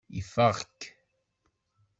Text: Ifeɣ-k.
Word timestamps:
Ifeɣ-k. 0.19 0.79